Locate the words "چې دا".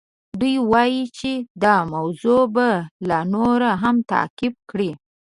1.17-1.75